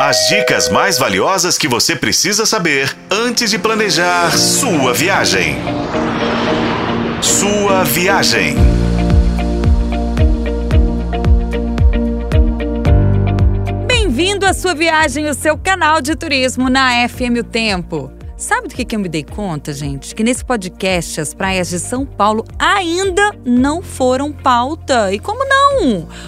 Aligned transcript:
As 0.00 0.28
dicas 0.28 0.68
mais 0.68 0.96
valiosas 0.96 1.58
que 1.58 1.66
você 1.66 1.96
precisa 1.96 2.46
saber 2.46 2.96
antes 3.10 3.50
de 3.50 3.58
planejar 3.58 4.30
sua 4.38 4.94
viagem. 4.94 5.56
Sua 7.20 7.82
viagem. 7.82 8.54
Bem-vindo 13.88 14.46
à 14.46 14.54
sua 14.54 14.72
viagem, 14.72 15.28
o 15.28 15.34
seu 15.34 15.58
canal 15.58 16.00
de 16.00 16.14
turismo 16.14 16.70
na 16.70 17.08
FM 17.08 17.40
O 17.40 17.42
Tempo. 17.42 18.12
Sabe 18.36 18.68
do 18.68 18.74
que, 18.76 18.84
que 18.84 18.94
eu 18.94 19.00
me 19.00 19.08
dei 19.08 19.24
conta, 19.24 19.72
gente? 19.72 20.14
Que 20.14 20.22
nesse 20.22 20.44
podcast 20.44 21.20
as 21.20 21.34
praias 21.34 21.70
de 21.70 21.80
São 21.80 22.06
Paulo 22.06 22.44
ainda 22.56 23.32
não 23.44 23.82
foram 23.82 24.32
pauta. 24.32 25.12
E 25.12 25.18
como 25.18 25.44
não? 25.44 25.57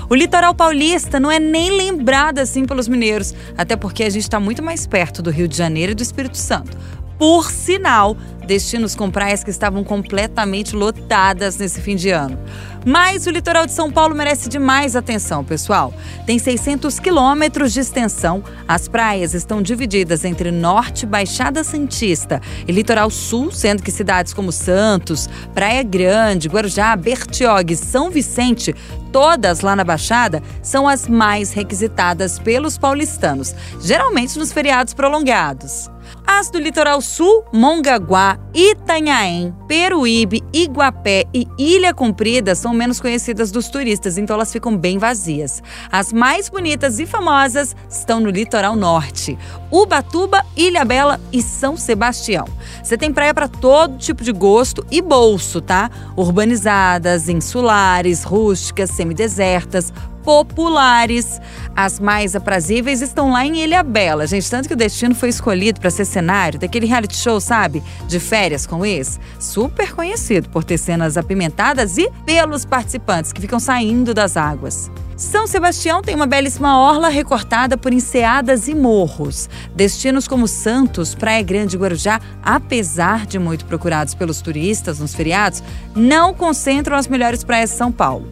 O 0.09 0.15
litoral 0.15 0.55
paulista 0.55 1.19
não 1.19 1.31
é 1.31 1.39
nem 1.39 1.71
lembrado 1.71 2.39
assim 2.39 2.65
pelos 2.65 2.89
mineiros, 2.89 3.35
até 3.57 3.77
porque 3.77 4.05
a 4.05 4.11
gente 4.11 4.23
está 4.23 4.39
muito 4.41 4.63
mais 4.63 4.87
perto 4.87 5.23
do 5.23 5.31
Rio 5.31 5.49
de 5.49 5.57
Janeiro 5.57 5.93
e 5.93 5.95
do 5.95 6.03
Espírito 6.03 6.37
Santo. 6.37 6.77
Por 7.19 7.51
sinal, 7.51 8.17
destinos 8.51 8.97
com 8.97 9.09
praias 9.09 9.45
que 9.45 9.51
estavam 9.51 9.85
completamente 9.85 10.75
lotadas 10.75 11.57
nesse 11.57 11.81
fim 11.81 11.95
de 11.95 12.11
ano. 12.11 12.37
Mas 12.85 13.25
o 13.29 13.31
litoral 13.31 13.65
de 13.65 13.73
São 13.73 13.93
Paulo 13.93 14.13
merece 14.13 14.49
demais 14.49 14.97
atenção, 14.97 15.45
pessoal. 15.45 15.95
Tem 16.27 16.37
600 16.37 16.99
quilômetros 16.99 17.73
de 17.73 17.79
extensão. 17.79 18.43
As 18.67 18.89
praias 18.89 19.35
estão 19.35 19.63
divididas 19.63 20.25
entre 20.25 20.51
Norte, 20.51 21.07
Baixada 21.07 21.63
Santista 21.63 22.43
e 22.67 22.73
Litoral 22.73 23.09
Sul, 23.09 23.53
sendo 23.53 23.85
que 23.85 23.93
cidades 23.93 24.33
como 24.33 24.51
Santos, 24.51 25.29
Praia 25.55 25.85
Grande, 25.85 26.49
Guarujá, 26.49 26.97
Bertioga 26.97 27.73
e 27.73 27.77
São 27.77 28.11
Vicente, 28.11 28.75
todas 29.13 29.61
lá 29.61 29.77
na 29.77 29.85
Baixada, 29.85 30.43
são 30.61 30.89
as 30.89 31.07
mais 31.07 31.53
requisitadas 31.53 32.37
pelos 32.41 32.77
paulistanos, 32.77 33.55
geralmente 33.81 34.37
nos 34.37 34.53
feriados 34.53 34.93
prolongados. 34.93 35.89
As 36.33 36.49
do 36.49 36.61
litoral 36.61 37.01
sul, 37.03 37.45
Mongaguá, 37.53 38.39
Itanhaém, 38.53 39.55
Peruíbe, 39.69 40.43
Iguapé 40.53 41.25
e 41.33 41.47
Ilha 41.57 41.95
Comprida 41.95 42.55
são 42.55 42.75
menos 42.75 43.01
conhecidas 43.01 43.53
dos 43.53 43.69
turistas, 43.69 44.19
então 44.19 44.35
elas 44.35 44.53
ficam 44.53 44.77
bem 44.77 44.99
vazias. 44.99 45.63
As 45.91 46.13
mais 46.13 46.49
bonitas 46.49 46.99
e 46.99 47.07
famosas 47.07 47.77
estão 47.89 48.19
no 48.19 48.29
litoral 48.29 48.75
norte, 48.75 49.39
Ubatuba, 49.71 50.45
Ilha 50.57 50.85
Bela 50.85 51.21
e 51.33 51.41
São 51.41 51.77
Sebastião. 51.77 52.45
Você 52.83 52.99
tem 52.99 53.13
praia 53.13 53.33
para 53.33 53.47
todo 53.47 53.99
tipo 53.99 54.25
de 54.25 54.33
gosto 54.33 54.85
e 54.91 55.01
bolso, 55.01 55.61
tá? 55.61 55.89
Urbanizadas, 56.17 57.29
insulares, 57.29 58.25
rústicas, 58.25 58.91
semidesertas, 58.91 59.93
populares. 60.23 61.41
As 61.75 62.01
mais 62.01 62.35
aprazíveis 62.35 63.01
estão 63.01 63.31
lá 63.31 63.45
em 63.45 63.59
Ilha 63.59 63.83
Bela, 63.83 64.27
gente. 64.27 64.51
Tanto 64.51 64.69
que 64.69 64.75
o 64.75 64.77
destino 64.77 65.15
foi 65.15 65.29
escolhido 65.29 65.81
para 65.81 65.91
ser 65.91 66.05
cenário 66.05 66.59
daquele 66.59 66.87
reality 66.87 67.17
show, 67.17 67.41
sabe? 67.41 67.83
De 68.07 68.19
férias 68.19 68.40
com 68.67 68.85
ex. 68.85 69.21
Super 69.39 69.93
conhecido 69.93 70.49
por 70.49 70.65
ter 70.65 70.79
cenas 70.79 71.17
apimentadas 71.17 71.99
e 71.99 72.11
pelos 72.25 72.65
participantes 72.65 73.33
que 73.33 73.41
ficam 73.41 73.61
saindo 73.61 74.15
das 74.15 74.37
águas. 74.37 74.91
São 75.21 75.47
Sebastião 75.47 76.01
tem 76.01 76.15
uma 76.15 76.27
belíssima 76.27 76.79
orla 76.79 77.11
recortada 77.11 77.77
por 77.77 77.93
enseadas 77.93 78.69
e 78.69 78.75
morros. 78.75 79.51
Destinos 79.77 80.27
como 80.27 80.49
Santos, 80.49 81.15
Praia 81.15 81.43
Grande 81.43 81.77
e 81.77 81.79
Guarujá, 81.79 82.19
apesar 82.43 83.27
de 83.27 83.39
muito 83.39 83.67
procurados 83.67 84.15
pelos 84.15 84.41
turistas 84.41 84.99
nos 84.99 85.15
feriados, 85.15 85.63
não 85.95 86.33
concentram 86.33 86.97
as 86.97 87.07
melhores 87.07 87.45
praias 87.45 87.69
de 87.69 87.77
São 87.77 87.93
Paulo. 87.93 88.27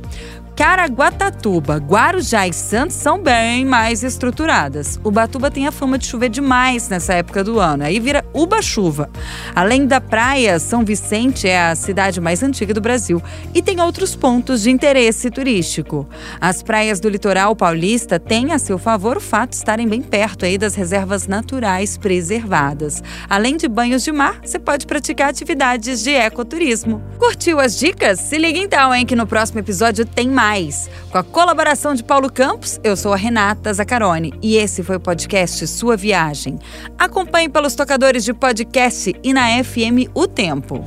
Caraguatatuba, 0.58 1.76
Guarujá 1.76 2.48
e 2.48 2.52
Santos 2.52 2.96
são 2.96 3.22
bem 3.22 3.64
mais 3.64 4.02
estruturadas. 4.02 4.98
Ubatuba 5.04 5.52
tem 5.52 5.68
a 5.68 5.70
fama 5.70 5.96
de 5.96 6.06
chover 6.06 6.28
demais 6.28 6.88
nessa 6.88 7.14
época 7.14 7.44
do 7.44 7.60
ano, 7.60 7.84
aí 7.84 8.00
vira 8.00 8.24
Uba-chuva. 8.34 9.08
Além 9.54 9.86
da 9.86 10.00
praia, 10.00 10.58
São 10.58 10.84
Vicente 10.84 11.46
é 11.46 11.68
a 11.68 11.76
cidade 11.76 12.20
mais 12.20 12.42
antiga 12.42 12.74
do 12.74 12.80
Brasil 12.80 13.22
e 13.54 13.62
tem 13.62 13.80
outros 13.80 14.16
pontos 14.16 14.62
de 14.62 14.70
interesse 14.72 15.30
turístico. 15.30 16.08
As 16.40 16.60
praias 16.60 16.98
do 16.98 17.08
litoral 17.08 17.54
paulista 17.54 18.18
têm 18.18 18.50
a 18.52 18.58
seu 18.58 18.78
favor 18.78 19.16
o 19.16 19.20
fato 19.20 19.50
de 19.50 19.56
estarem 19.56 19.86
bem 19.86 20.02
perto 20.02 20.44
aí 20.44 20.58
das 20.58 20.74
reservas 20.74 21.28
naturais 21.28 21.96
preservadas. 21.96 23.00
Além 23.30 23.56
de 23.56 23.68
banhos 23.68 24.02
de 24.02 24.10
mar, 24.10 24.40
você 24.42 24.58
pode 24.58 24.88
praticar 24.88 25.28
atividades 25.28 26.02
de 26.02 26.10
ecoturismo. 26.10 27.00
Curtiu 27.16 27.60
as 27.60 27.78
dicas? 27.78 28.18
Se 28.18 28.36
liga 28.36 28.58
então, 28.58 28.92
hein, 28.92 29.06
que 29.06 29.14
no 29.14 29.24
próximo 29.24 29.60
episódio 29.60 30.04
tem 30.04 30.28
mais 30.28 30.47
mais. 30.48 30.88
Com 31.10 31.18
a 31.18 31.22
colaboração 31.22 31.94
de 31.94 32.02
Paulo 32.02 32.32
Campos, 32.32 32.80
eu 32.82 32.96
sou 32.96 33.12
a 33.12 33.16
Renata 33.16 33.72
Zacarone 33.72 34.32
e 34.40 34.56
esse 34.56 34.82
foi 34.82 34.96
o 34.96 35.00
podcast 35.00 35.66
Sua 35.66 35.94
Viagem. 35.94 36.58
Acompanhe 36.98 37.50
pelos 37.50 37.74
tocadores 37.74 38.24
de 38.24 38.32
podcast 38.32 39.14
e 39.22 39.34
na 39.34 39.62
FM 39.62 40.08
O 40.14 40.26
Tempo. 40.26 40.82